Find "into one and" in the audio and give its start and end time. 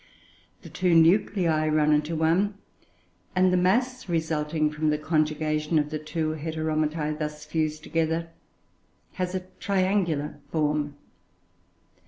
1.93-3.53